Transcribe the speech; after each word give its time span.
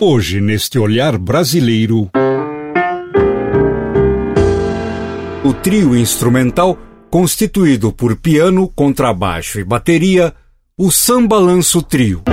Hoje, 0.00 0.40
neste 0.40 0.76
olhar 0.76 1.16
brasileiro. 1.16 2.10
O 5.44 5.54
trio 5.54 5.96
instrumental, 5.96 6.76
constituído 7.08 7.92
por 7.92 8.16
piano, 8.16 8.68
contrabaixo 8.68 9.60
e 9.60 9.64
bateria, 9.64 10.34
o 10.76 10.90
Samba 10.90 11.38
Lanço 11.38 11.80
Trio. 11.80 12.24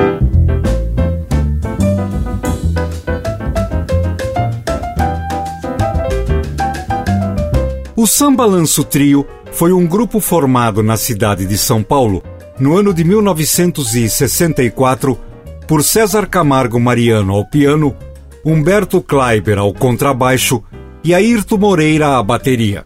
O 7.95 8.07
Samba 8.07 8.45
Lanço 8.45 8.83
Trio 8.83 9.23
foi 9.51 9.71
um 9.71 9.85
grupo 9.85 10.19
formado 10.19 10.81
na 10.81 10.97
cidade 10.97 11.45
de 11.45 11.59
São 11.59 11.83
Paulo 11.83 12.23
no 12.59 12.75
ano 12.75 12.91
de 12.91 13.03
1964 13.03 15.29
por 15.67 15.83
César 15.83 16.27
Camargo 16.27 16.79
Mariano 16.79 17.33
ao 17.33 17.45
piano, 17.45 17.95
Humberto 18.45 19.01
Kleiber 19.01 19.57
ao 19.57 19.73
contrabaixo 19.73 20.63
e 21.03 21.13
Ayrton 21.13 21.57
Moreira 21.57 22.17
à 22.17 22.23
bateria. 22.23 22.85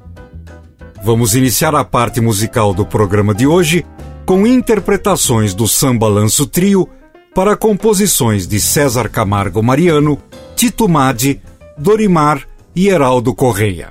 Vamos 1.04 1.36
iniciar 1.36 1.76
a 1.76 1.84
parte 1.84 2.20
musical 2.20 2.74
do 2.74 2.86
programa 2.86 3.34
de 3.34 3.46
hoje 3.46 3.86
com 4.26 4.46
interpretações 4.48 5.54
do 5.54 5.68
Samba 5.68 6.08
Lanço 6.08 6.48
Trio 6.48 6.90
para 7.34 7.56
composições 7.56 8.48
de 8.48 8.60
César 8.60 9.10
Camargo 9.10 9.62
Mariano, 9.62 10.18
Tito 10.56 10.88
Madi, 10.88 11.42
Dorimar 11.78 12.42
e 12.76 12.88
Heraldo 12.88 13.36
Correia. 13.36 13.90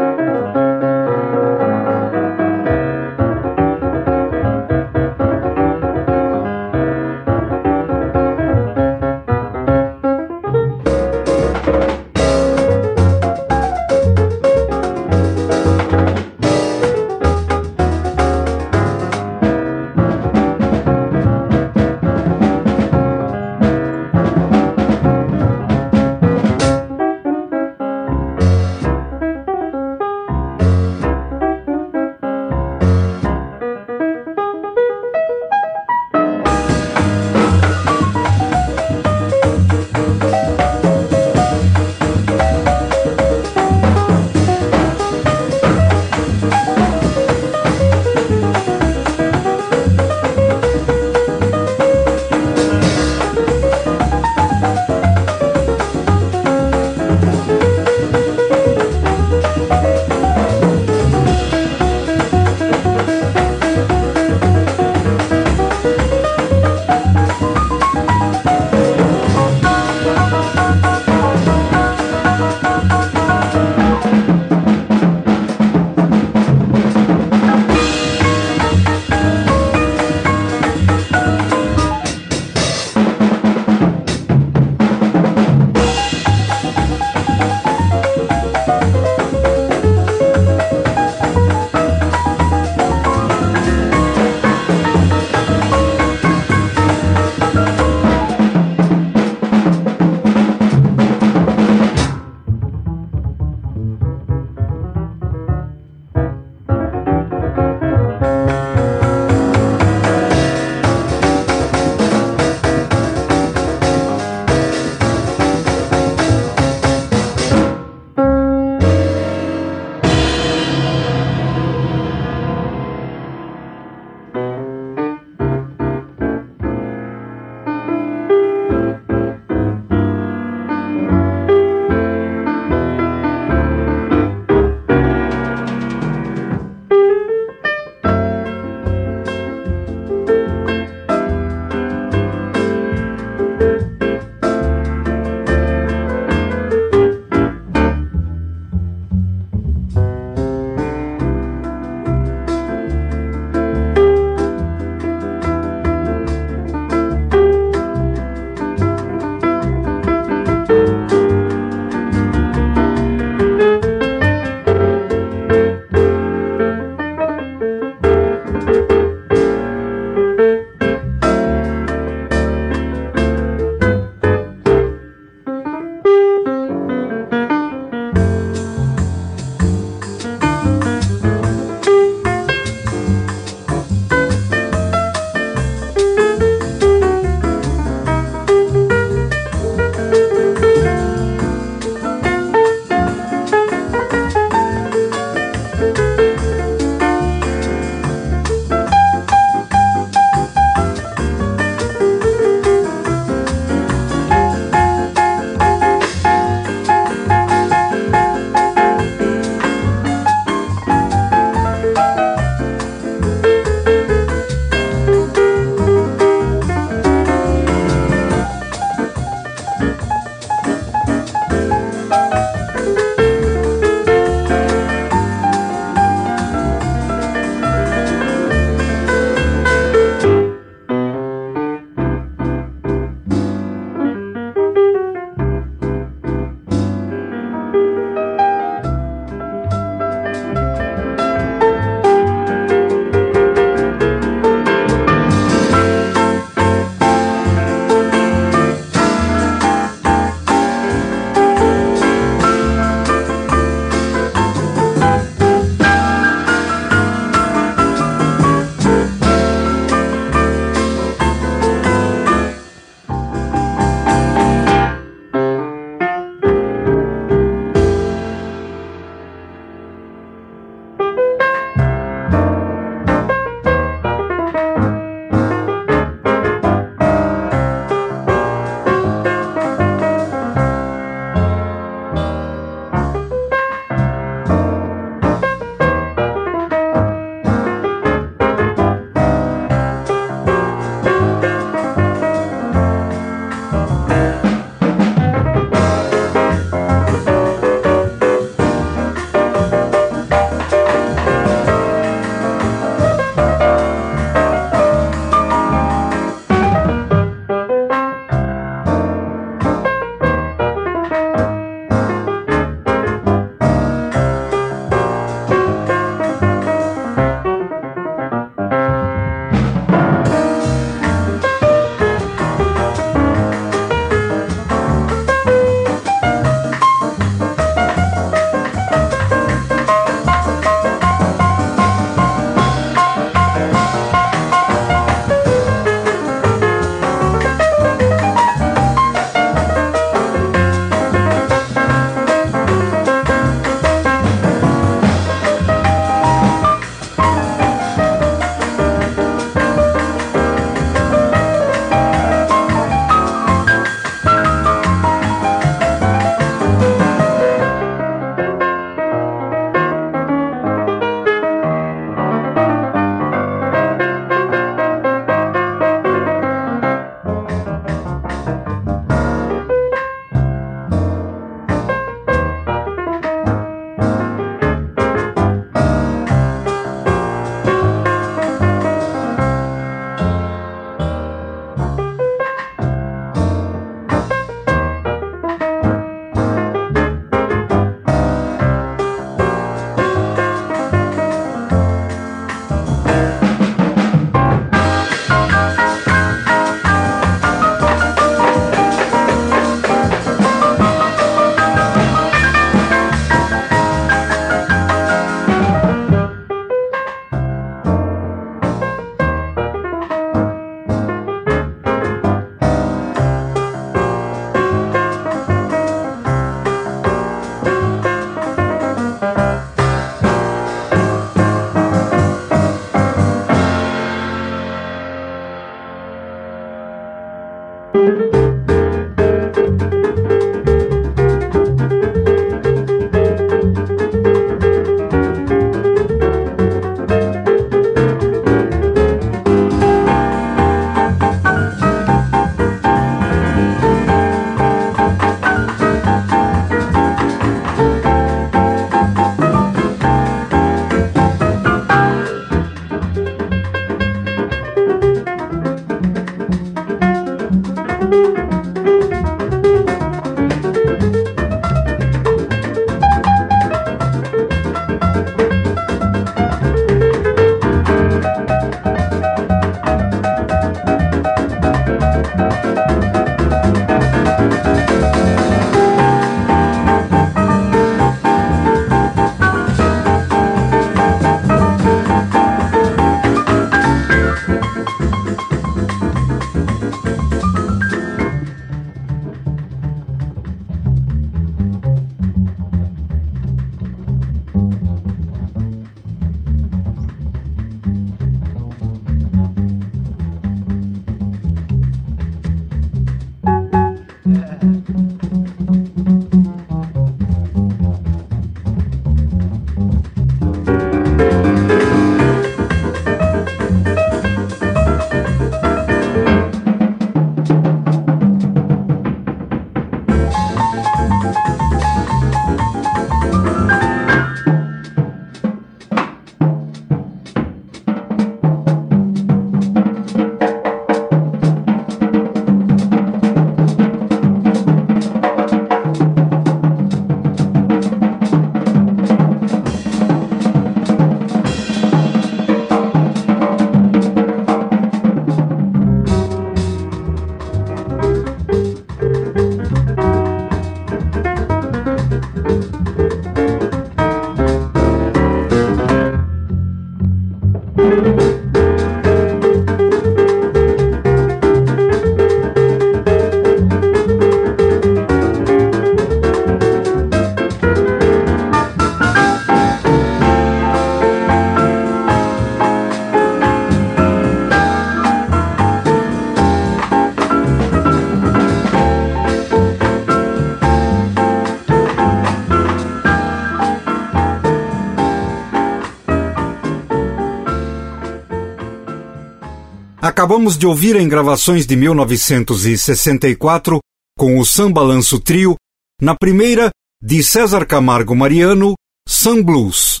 Acabamos 590.22 590.56
de 590.56 590.68
ouvir 590.68 590.94
em 590.94 591.08
gravações 591.08 591.66
de 591.66 591.74
1964, 591.74 593.80
com 594.16 594.38
o 594.38 594.46
Sambalanço 594.46 595.18
Trio, 595.18 595.56
na 596.00 596.14
primeira, 596.14 596.70
de 597.02 597.24
César 597.24 597.66
Camargo 597.66 598.14
Mariano, 598.14 598.74
Sam 599.08 599.42
Blues. 599.42 600.00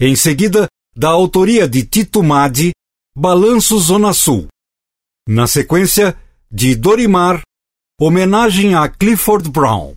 Em 0.00 0.16
seguida, 0.16 0.66
da 0.96 1.10
autoria 1.10 1.68
de 1.68 1.84
Tito 1.84 2.22
Madi, 2.22 2.72
Balanço 3.14 3.78
Zona 3.78 4.14
Sul. 4.14 4.46
Na 5.28 5.46
sequência, 5.46 6.16
de 6.50 6.74
Dorimar, 6.74 7.42
homenagem 8.00 8.74
a 8.74 8.88
Clifford 8.88 9.50
Brown. 9.50 9.94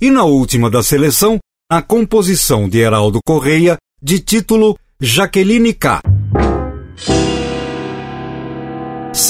E 0.00 0.12
na 0.12 0.22
última 0.22 0.70
da 0.70 0.80
seleção, 0.80 1.40
a 1.68 1.82
composição 1.82 2.68
de 2.68 2.78
Heraldo 2.78 3.18
Correia, 3.26 3.76
de 4.00 4.20
título 4.20 4.78
Jaqueline 5.00 5.74
K. 5.74 6.00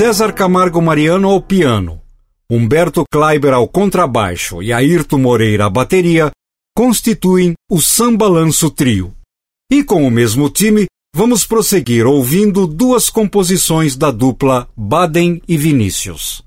César 0.00 0.32
Camargo 0.32 0.80
Mariano 0.80 1.28
ao 1.28 1.42
piano, 1.42 2.00
Humberto 2.50 3.04
Kleiber 3.12 3.52
ao 3.52 3.68
contrabaixo 3.68 4.62
e 4.62 4.72
Ayrton 4.72 5.18
Moreira 5.18 5.66
à 5.66 5.68
bateria 5.68 6.30
constituem 6.74 7.52
o 7.70 7.82
Samba 7.82 8.26
Lanço 8.26 8.70
Trio. 8.70 9.14
E 9.70 9.84
com 9.84 10.06
o 10.06 10.10
mesmo 10.10 10.48
time, 10.48 10.86
vamos 11.14 11.44
prosseguir 11.44 12.06
ouvindo 12.06 12.66
duas 12.66 13.10
composições 13.10 13.94
da 13.94 14.10
dupla 14.10 14.70
Baden 14.74 15.42
e 15.46 15.58
Vinícius. 15.58 16.42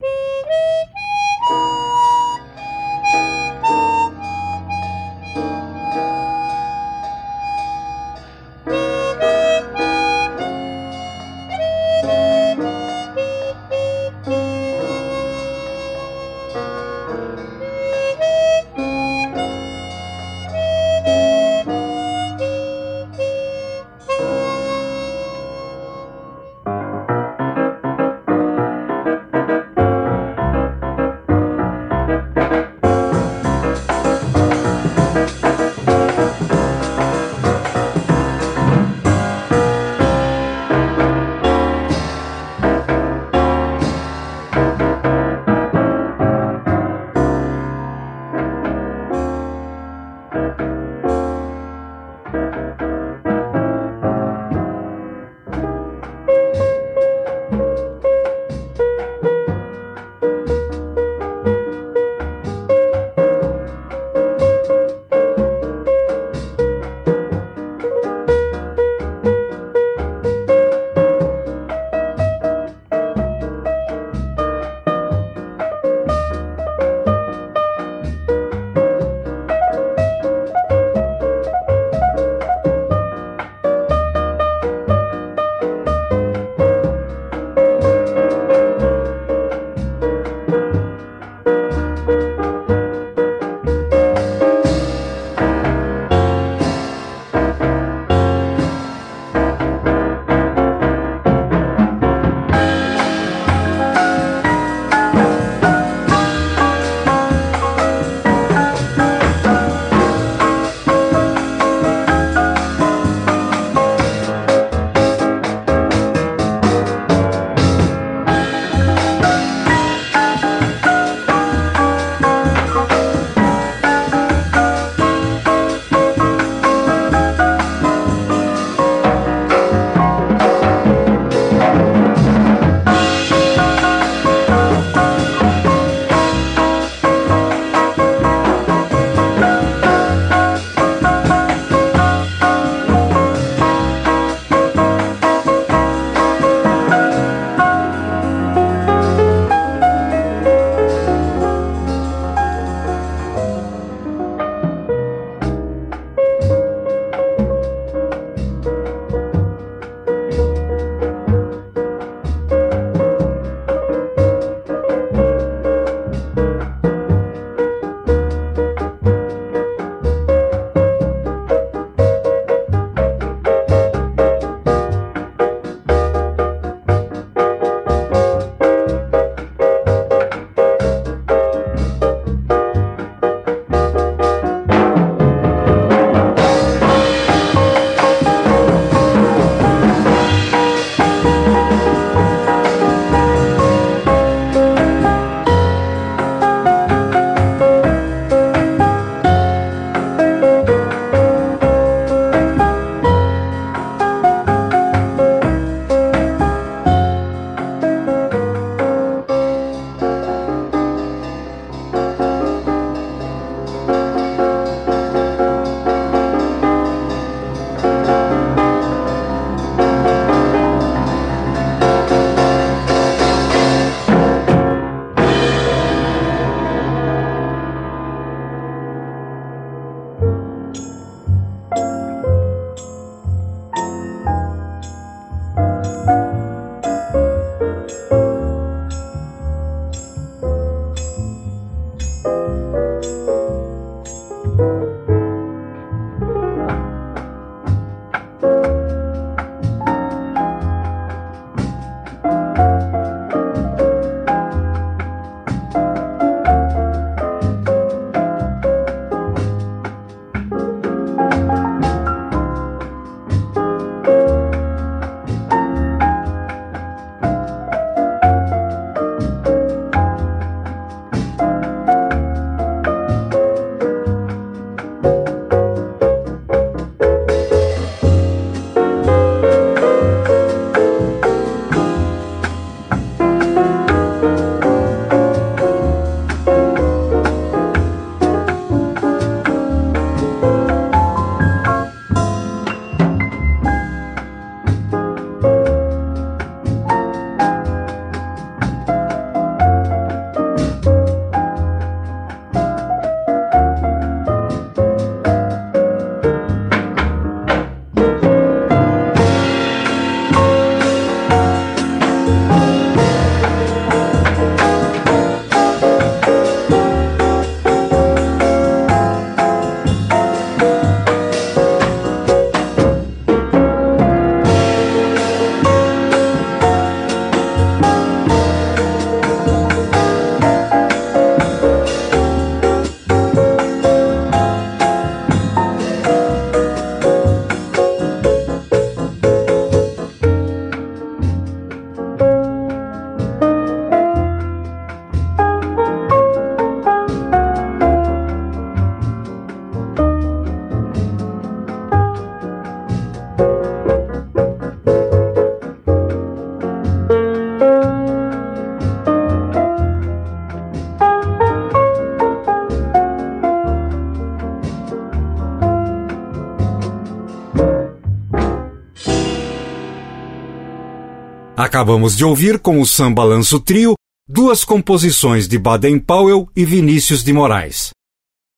Acabamos 371.56 372.16
de 372.16 372.26
ouvir 372.26 372.60
com 372.60 372.80
o 372.80 372.86
Samba 372.86 373.24
Lanço 373.24 373.60
Trio 373.60 373.96
duas 374.28 374.64
composições 374.64 375.48
de 375.48 375.58
Baden 375.58 376.00
Powell 376.00 376.50
e 376.56 376.66
Vinícius 376.66 377.24
de 377.24 377.32
Moraes. 377.32 377.92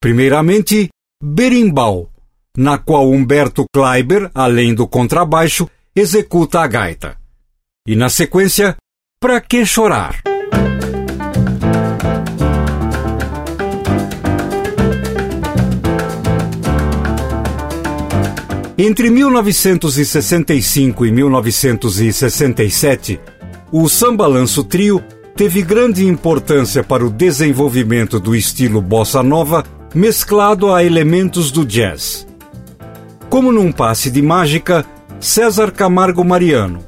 Primeiramente, 0.02 0.90
Berimbau, 1.22 2.10
na 2.58 2.78
qual 2.78 3.10
Humberto 3.10 3.66
Kleiber, 3.74 4.30
além 4.34 4.74
do 4.74 4.88
contrabaixo, 4.88 5.70
executa 5.96 6.62
a 6.62 6.68
gaita. 6.68 7.18
E 7.88 7.96
na 7.96 8.10
sequência, 8.10 8.78
Pra 9.20 9.42
que 9.42 9.66
chorar? 9.66 10.22
Entre 18.78 19.10
1965 19.10 21.06
e 21.06 21.12
1967, 21.12 23.18
o 23.72 23.88
Samba 23.88 24.28
Lanço 24.28 24.66
Trio 24.66 25.02
teve 25.34 25.62
grande 25.62 26.06
importância 26.06 26.84
para 26.84 27.06
o 27.06 27.10
desenvolvimento 27.10 28.20
do 28.20 28.36
estilo 28.36 28.82
bossa 28.82 29.24
nova 29.24 29.64
mesclado 29.94 30.74
a 30.74 30.84
elementos 30.84 31.52
do 31.52 31.66
jazz. 31.66 32.28
Como 33.30 33.50
num 33.50 33.72
passe 33.72 34.12
de 34.12 34.22
mágica, 34.22 34.86
César 35.22 35.72
Camargo 35.72 36.26
Mariano, 36.26 36.80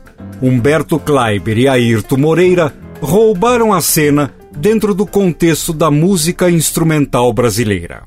Humberto 0.41 0.99
Kleiber 0.99 1.57
e 1.57 1.69
Ayrton 1.69 2.17
Moreira 2.17 2.73
roubaram 3.01 3.71
a 3.71 3.79
cena 3.79 4.33
dentro 4.57 4.93
do 4.93 5.05
contexto 5.05 5.71
da 5.71 5.89
música 5.89 6.51
instrumental 6.51 7.31
brasileira. 7.31 8.03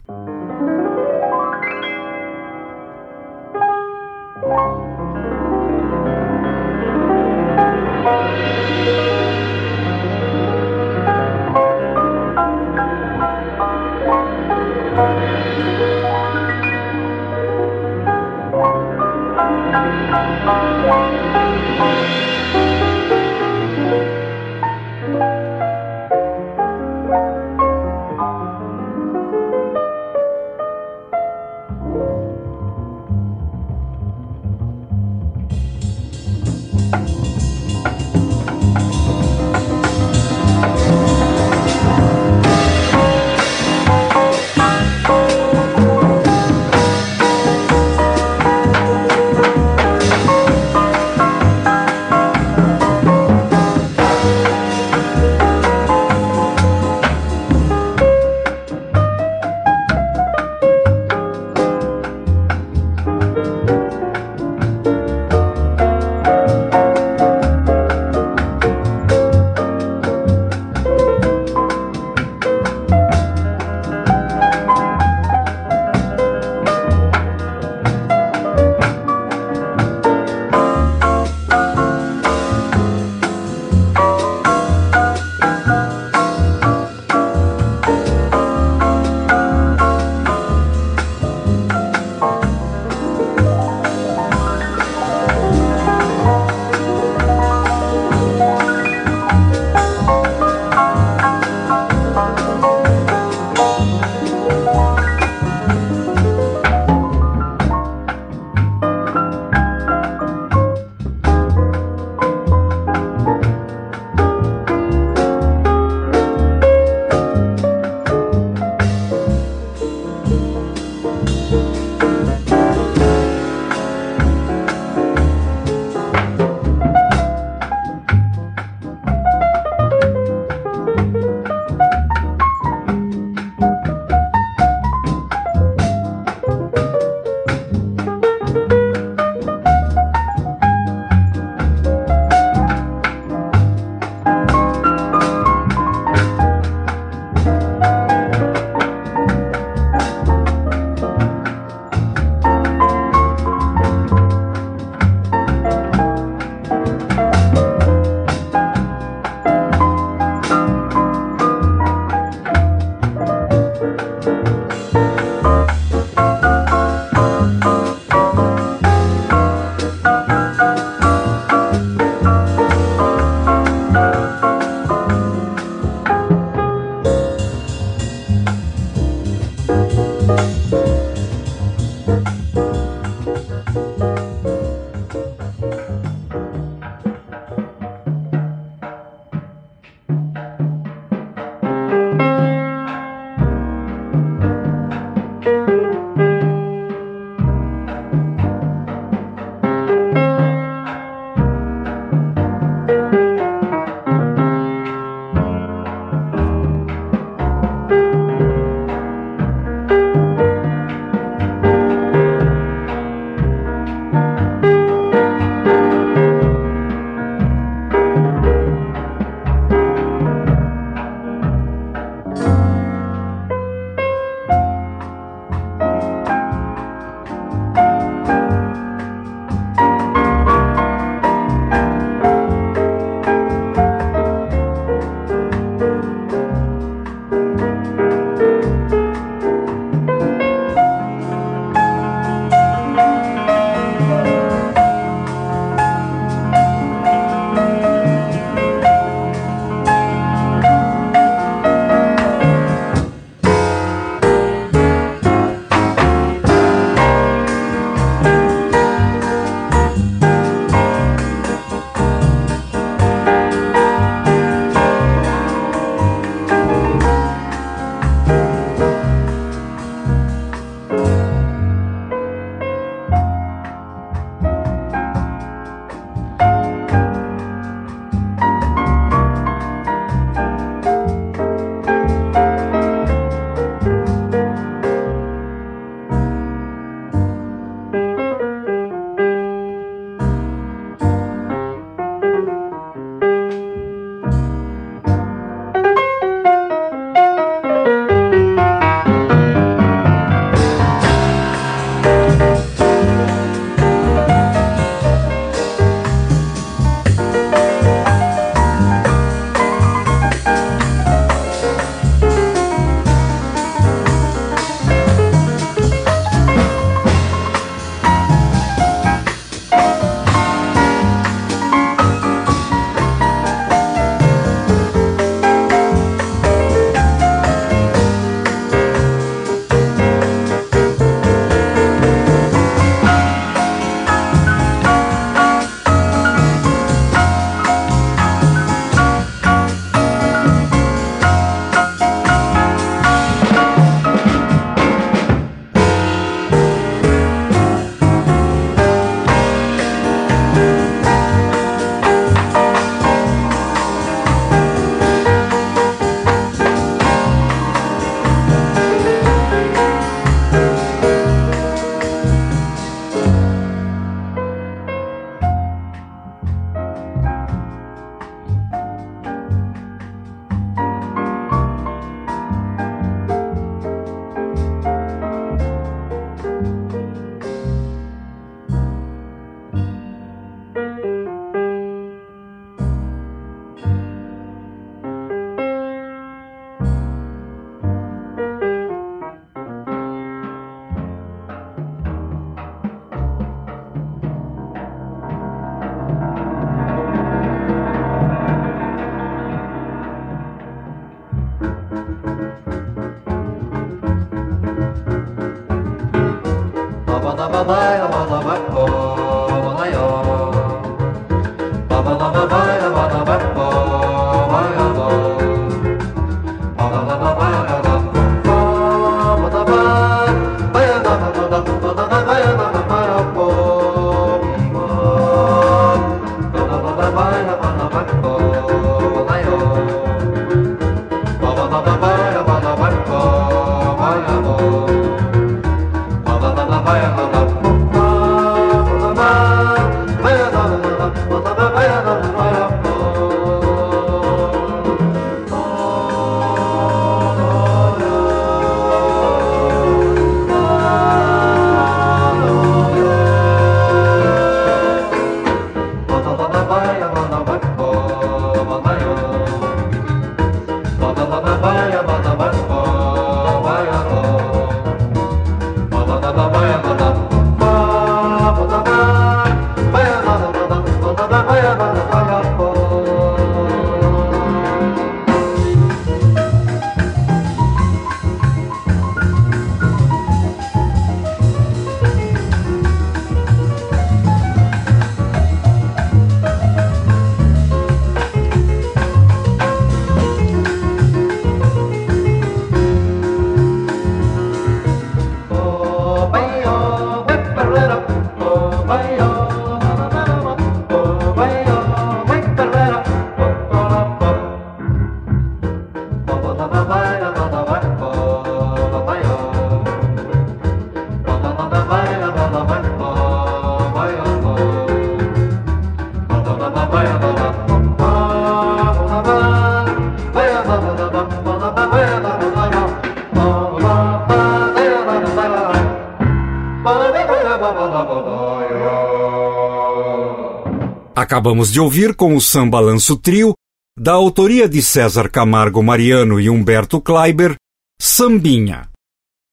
Acabamos 531.40 531.72
de 531.72 531.80
ouvir 531.80 532.14
com 532.14 532.36
o 532.36 532.40
Samba 532.40 532.78
Lanço 532.80 533.16
Trio, 533.16 533.54
da 533.98 534.12
autoria 534.12 534.68
de 534.68 534.82
César 534.82 535.30
Camargo 535.30 535.82
Mariano 535.82 536.38
e 536.38 536.50
Humberto 536.50 537.00
Kleiber, 537.00 537.54
Sambinha. 537.98 538.90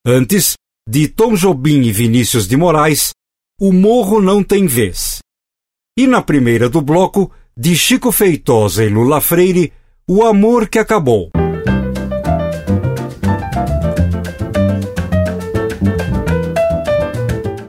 Antes, 0.05 0.55
de 0.85 1.07
Tom 1.07 1.33
Jobim 1.33 1.83
e 1.83 1.91
Vinícius 1.93 2.45
de 2.45 2.57
Moraes, 2.57 3.11
O 3.57 3.71
Morro 3.71 4.21
Não 4.21 4.43
Tem 4.43 4.67
Vez. 4.67 5.19
E 5.97 6.05
na 6.05 6.21
primeira 6.21 6.67
do 6.67 6.81
bloco, 6.81 7.31
de 7.57 7.73
Chico 7.73 8.11
Feitosa 8.11 8.83
e 8.83 8.89
Lula 8.89 9.21
Freire, 9.21 9.71
O 10.05 10.25
Amor 10.25 10.67
que 10.67 10.79
Acabou. 10.79 11.31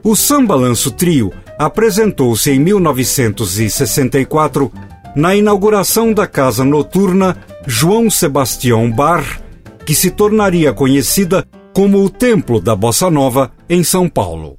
O 0.03 0.17
Samba 0.17 0.57
Lanço 0.57 0.91
Trio 0.91 1.33
apresentou-se 1.59 2.53
em 2.53 2.61
1964 2.61 4.73
na 5.17 5.35
inauguração 5.35 6.13
da 6.13 6.27
casa 6.27 6.65
noturna 6.65 7.37
João 7.67 8.09
Sebastião 8.09 8.89
Bar, 8.91 9.43
que 9.85 9.95
se 9.95 10.11
tornaria 10.11 10.73
conhecida 10.73 11.45
como 11.75 12.03
o 12.05 12.09
Templo 12.09 12.61
da 12.61 12.77
Bossa 12.77 13.11
Nova 13.11 13.51
em 13.69 13.83
São 13.83 14.09
Paulo. 14.09 14.57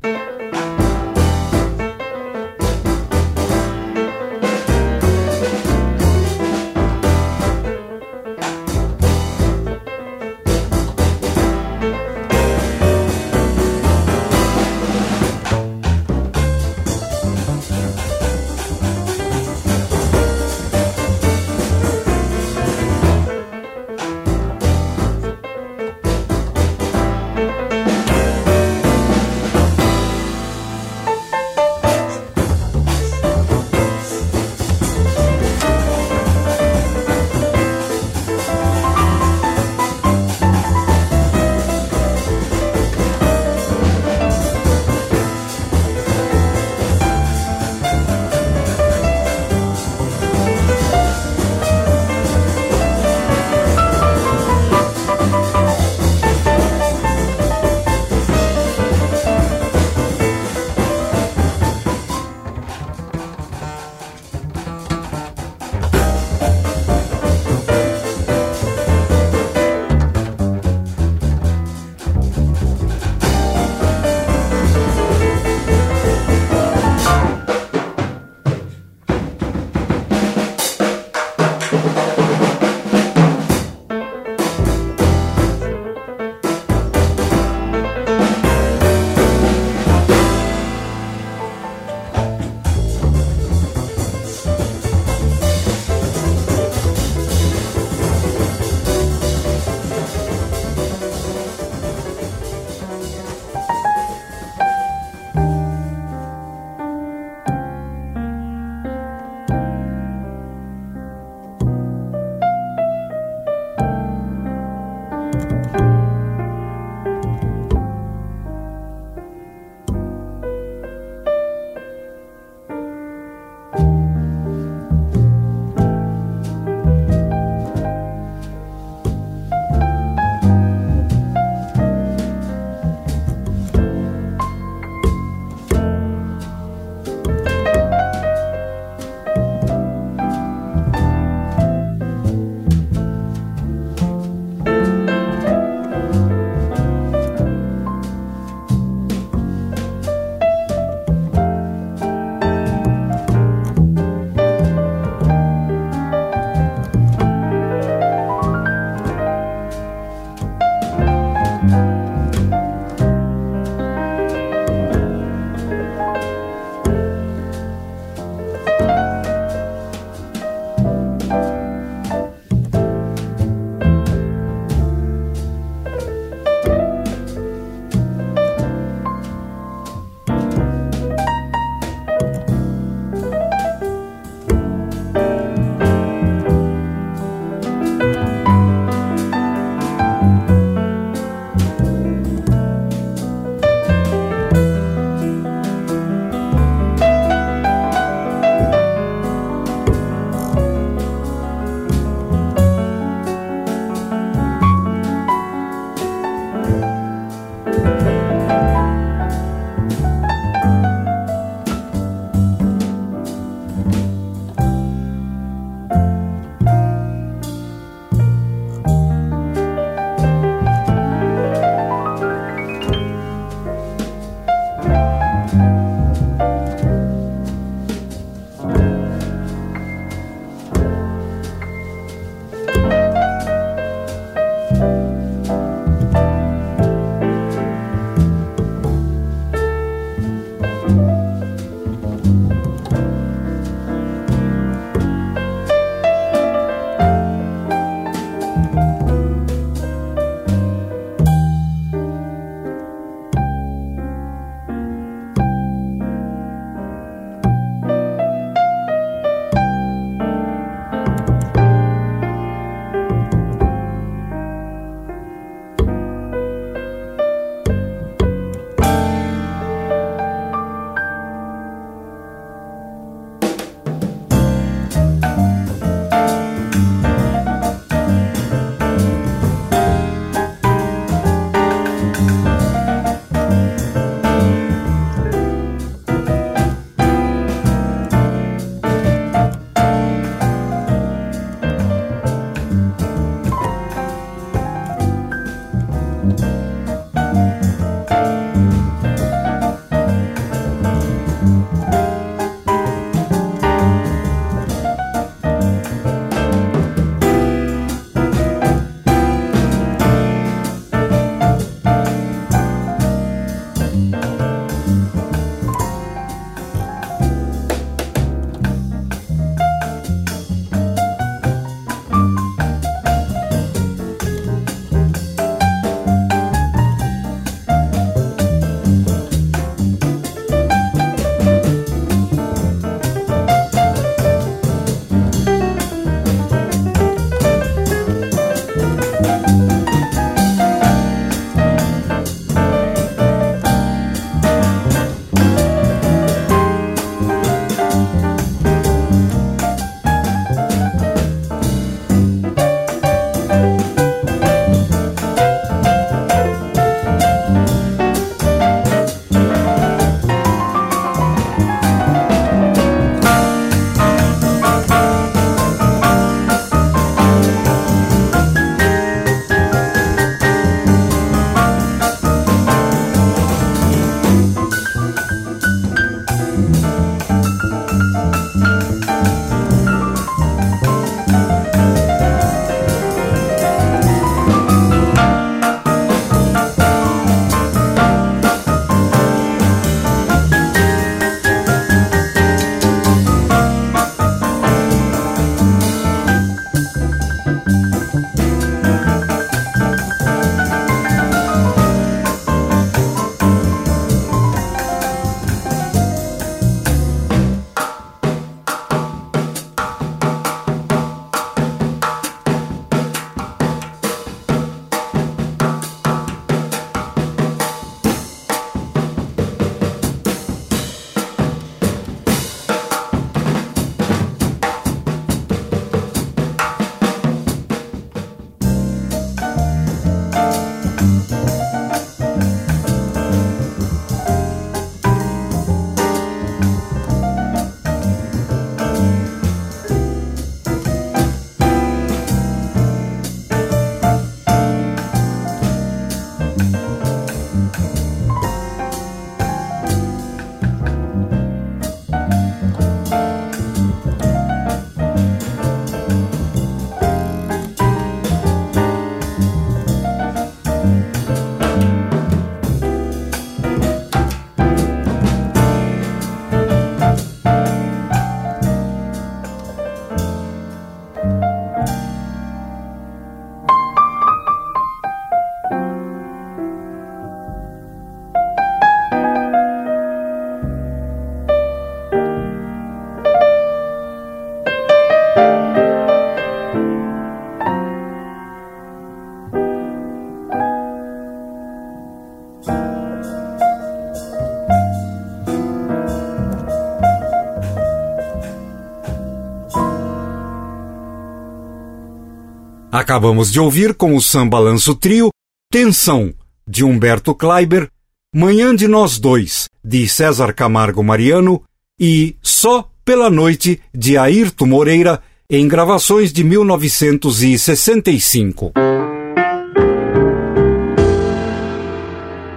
Acabamos 503.10 503.52
de 503.52 503.60
ouvir 503.60 503.96
com 503.96 504.16
o 504.16 504.22
Samba 504.22 504.60
Lanço 504.60 504.94
Trio 504.94 505.32
Tensão, 505.72 506.32
de 506.68 506.86
Humberto 506.86 507.34
Kleiber, 507.34 507.90
Manhã 508.32 508.76
de 508.76 508.88
Nós 508.88 509.18
Dois, 509.18 509.68
de 509.84 510.08
César 510.08 510.54
Camargo 510.54 511.04
Mariano 511.04 511.64
e 512.00 512.36
Só 512.40 512.88
pela 513.04 513.28
Noite, 513.28 513.82
de 513.92 514.16
Ayrton 514.16 514.68
Moreira, 514.68 515.24
em 515.50 515.68
gravações 515.68 516.32
de 516.32 516.44
1965. 516.44 518.74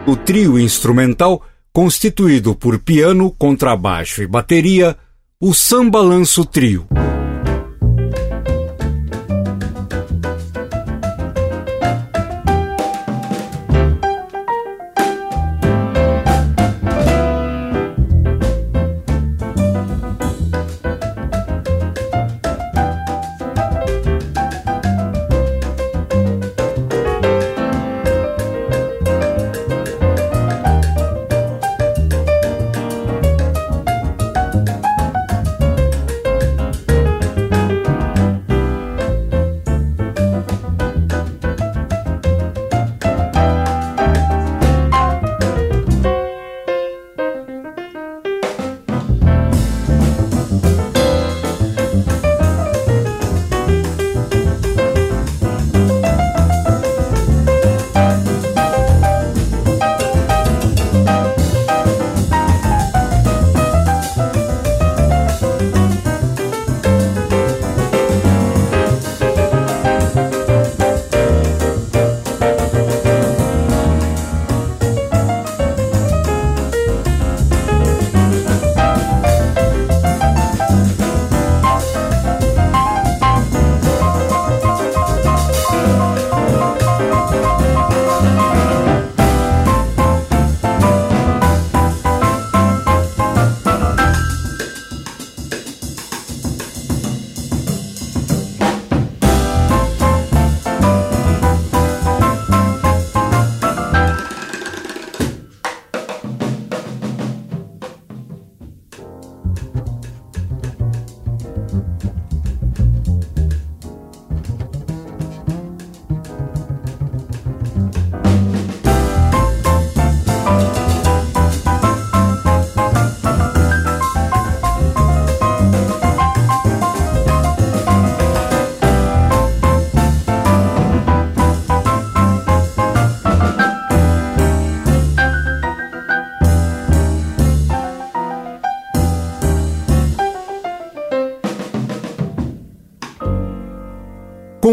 O 0.07 0.17
trio 0.17 0.59
instrumental, 0.59 1.43
constituído 1.73 2.55
por 2.55 2.79
piano, 2.79 3.35
contrabaixo 3.39 4.23
e 4.23 4.27
bateria, 4.27 4.99
o 5.41 5.55
Samba 5.55 6.03
Lanço 6.03 6.45
Trio. 6.45 6.87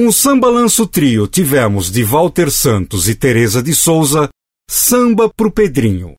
O 0.10 0.12
Samba 0.12 0.50
Lanço 0.50 0.86
Trio 0.88 1.28
tivemos 1.28 1.92
de 1.92 2.04
Walter 2.04 2.50
Santos 2.50 3.08
e 3.08 3.14
Teresa 3.14 3.62
de 3.62 3.76
Souza 3.76 4.28
Samba 4.68 5.30
pro 5.30 5.52
Pedrinho. 5.52 6.16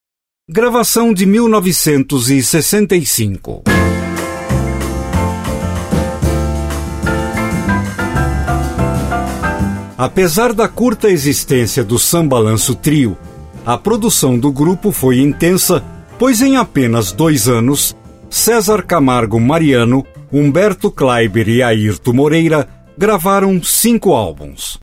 Gravação 0.49 1.12
de 1.12 1.26
1965. 1.26 3.64
Apesar 9.99 10.53
da 10.53 10.68
curta 10.68 11.11
existência 11.11 11.82
do 11.82 11.99
Samba 11.99 12.38
Lanço 12.38 12.76
Trio, 12.76 13.18
a 13.66 13.76
produção 13.76 14.38
do 14.38 14.53
grupo 14.53 14.93
foi 14.93 15.18
intensa, 15.18 15.84
pois 16.16 16.41
em 16.41 16.57
apenas 16.57 17.11
dois 17.11 17.49
anos, 17.49 17.97
César 18.30 18.84
Camargo 18.84 19.41
Mariano, 19.41 20.07
Humberto 20.32 20.93
Kleiber 20.93 21.49
e 21.49 21.61
Ayrton 21.61 22.12
Moreira 22.12 22.68
gravaram 23.01 23.62
cinco 23.62 24.12
álbuns. 24.14 24.78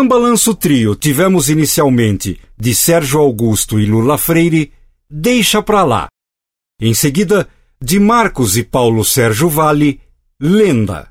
No 0.00 0.04
Samba 0.04 0.16
Lanço 0.16 0.54
Trio 0.54 0.96
tivemos 0.96 1.50
inicialmente 1.50 2.40
de 2.58 2.74
Sérgio 2.74 3.20
Augusto 3.20 3.78
e 3.78 3.84
Lula 3.84 4.16
Freire, 4.16 4.72
Deixa 5.10 5.62
Pra 5.62 5.84
Lá. 5.84 6.08
Em 6.80 6.94
seguida, 6.94 7.46
de 7.78 8.00
Marcos 8.00 8.56
e 8.56 8.62
Paulo 8.62 9.04
Sérgio 9.04 9.50
Vale, 9.50 10.00
Lenda. 10.40 11.08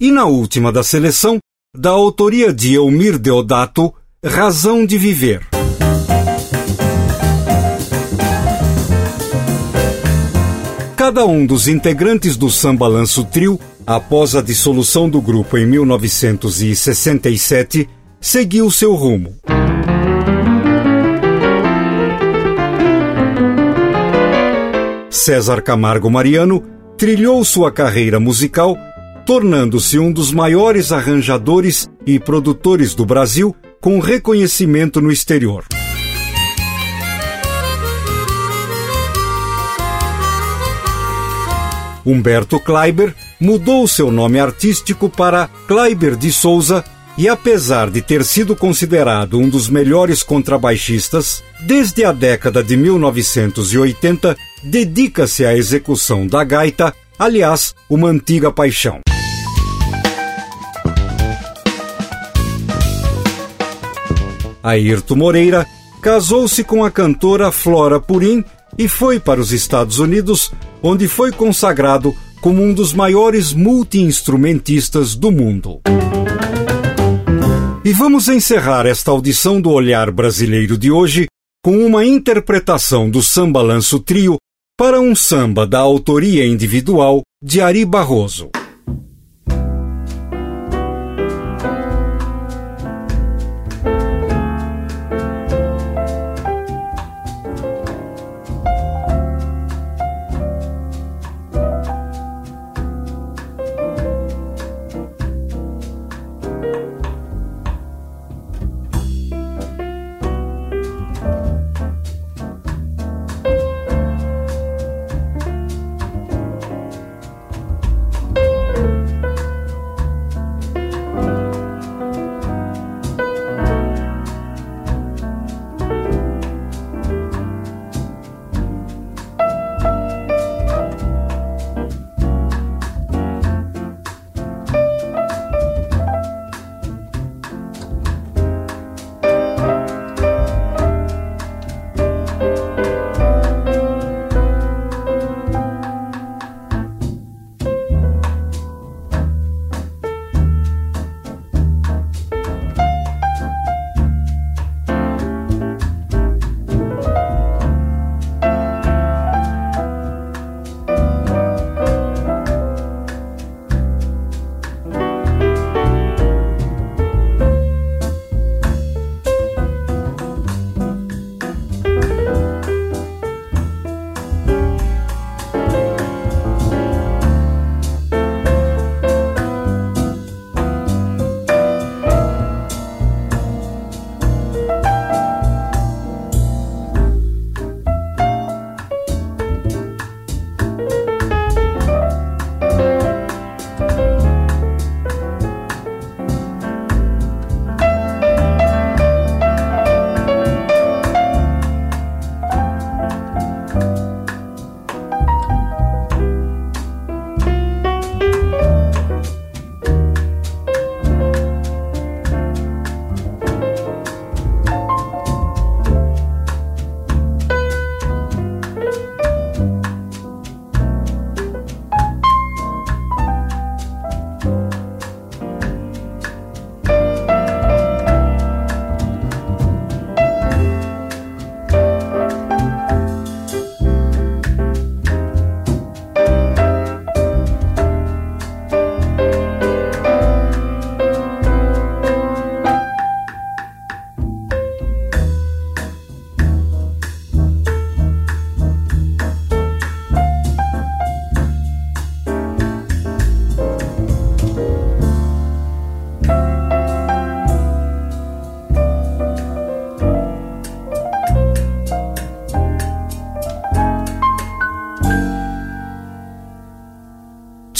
E 0.00 0.10
na 0.10 0.24
última 0.24 0.72
da 0.72 0.82
seleção, 0.82 1.38
da 1.76 1.90
autoria 1.90 2.54
de 2.54 2.74
Elmir 2.74 3.18
Deodato, 3.18 3.92
Razão 4.24 4.86
de 4.86 4.96
Viver. 4.96 5.46
Cada 10.96 11.26
um 11.26 11.44
dos 11.44 11.68
integrantes 11.68 12.34
do 12.34 12.50
Samba 12.50 12.88
Lanço 12.88 13.24
Trio, 13.24 13.60
após 13.86 14.34
a 14.34 14.40
dissolução 14.40 15.06
do 15.06 15.20
grupo 15.20 15.58
em 15.58 15.66
1967, 15.66 17.90
seguiu 18.26 18.72
seu 18.72 18.92
rumo. 18.92 19.36
César 25.08 25.62
Camargo 25.62 26.10
Mariano 26.10 26.60
trilhou 26.98 27.44
sua 27.44 27.70
carreira 27.70 28.18
musical, 28.18 28.76
tornando-se 29.24 30.00
um 30.00 30.10
dos 30.10 30.32
maiores 30.32 30.90
arranjadores 30.90 31.88
e 32.04 32.18
produtores 32.18 32.96
do 32.96 33.06
Brasil 33.06 33.54
com 33.80 34.00
reconhecimento 34.00 35.00
no 35.00 35.12
exterior. 35.12 35.64
Humberto 42.04 42.58
Kleiber 42.58 43.14
mudou 43.40 43.86
seu 43.86 44.10
nome 44.10 44.40
artístico 44.40 45.08
para 45.08 45.48
Kleiber 45.68 46.16
de 46.16 46.32
Souza 46.32 46.84
e, 47.18 47.28
apesar 47.28 47.90
de 47.90 48.02
ter 48.02 48.24
sido 48.24 48.54
considerado 48.54 49.38
um 49.38 49.48
dos 49.48 49.68
melhores 49.68 50.22
contrabaixistas, 50.22 51.42
desde 51.60 52.04
a 52.04 52.12
década 52.12 52.62
de 52.62 52.76
1980 52.76 54.36
dedica-se 54.62 55.44
à 55.44 55.56
execução 55.56 56.26
da 56.26 56.44
gaita, 56.44 56.94
aliás, 57.18 57.74
uma 57.88 58.08
antiga 58.08 58.52
paixão. 58.52 59.00
Ayrton 64.62 65.14
Moreira 65.14 65.66
casou-se 66.02 66.64
com 66.64 66.84
a 66.84 66.90
cantora 66.90 67.52
Flora 67.52 68.00
Purim 68.00 68.44
e 68.76 68.88
foi 68.88 69.18
para 69.18 69.40
os 69.40 69.52
Estados 69.52 69.98
Unidos, 69.98 70.52
onde 70.82 71.08
foi 71.08 71.30
consagrado 71.32 72.14
como 72.40 72.62
um 72.62 72.74
dos 72.74 72.92
maiores 72.92 73.52
multiinstrumentistas 73.52 75.14
do 75.14 75.30
mundo. 75.30 75.80
E 77.86 77.92
vamos 77.92 78.26
encerrar 78.26 78.84
esta 78.84 79.12
audição 79.12 79.60
do 79.60 79.70
Olhar 79.70 80.10
Brasileiro 80.10 80.76
de 80.76 80.90
hoje 80.90 81.28
com 81.64 81.86
uma 81.86 82.04
interpretação 82.04 83.08
do 83.08 83.22
Samba 83.22 83.62
Lanço 83.62 84.00
Trio 84.00 84.38
para 84.76 85.00
um 85.00 85.14
samba 85.14 85.64
da 85.64 85.78
autoria 85.78 86.44
individual 86.44 87.22
de 87.40 87.60
Ari 87.60 87.84
Barroso. 87.84 88.50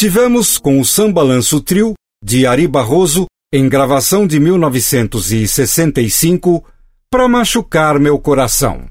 Tivemos 0.06 0.54
com 0.56 0.78
o 0.78 0.84
Samba 0.84 1.20
Lanço 1.20 1.60
Trio, 1.60 1.94
de 2.22 2.46
Ari 2.46 2.68
Barroso, 2.68 3.26
em 3.52 3.68
gravação 3.68 4.24
de 4.24 4.38
1965, 4.38 6.64
Pra 7.10 7.26
Machucar 7.26 7.98
Meu 7.98 8.16
Coração. 8.16 8.88